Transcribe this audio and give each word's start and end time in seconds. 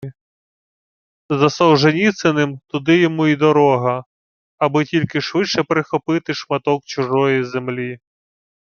За 1.29 1.49
Солженіциним– 1.49 2.59
туди 2.67 2.97
йому 2.99 3.27
і 3.27 3.35
дорога! 3.35 4.03
Аби 4.57 4.85
тільки 4.85 5.21
швидше 5.21 5.63
прихопити 5.63 6.33
шматок 6.33 6.85
чужої 6.85 7.43
землі 7.43 7.99